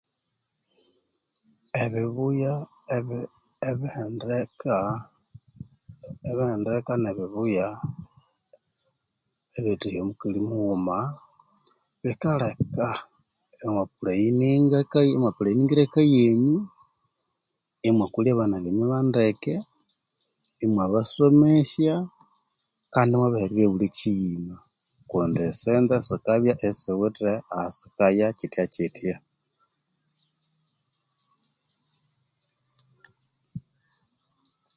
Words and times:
Ebibuyaa 1.83 2.63
ebii 2.95 3.29
Ebihendeka 6.29 6.93
ne'bibuya 7.01 7.67
ebyerithahya 9.55 9.99
omukali 10.03 10.39
muvhuma 10.47 10.97
bikaleka 12.03 12.87
emwa 13.65 13.85
pulaningira 15.35 15.81
eke 15.85 16.01
yenyu, 16.15 16.59
emwakulya 17.87 18.31
abana 18.33 18.57
benyu 18.63 18.85
bandeke 18.91 19.53
imwabasomesya 20.65 21.95
kandi 22.93 23.11
imwabahererya 23.13 23.65
obuli 23.67 23.87
kiyima 23.97 24.55
kundi 25.09 25.39
esyosente 25.49 25.95
sikabya 26.07 26.53
isisiwithe 26.57 27.31
ahasikaya 27.53 28.27
kitya 28.37 28.65
kitya 28.75 29.15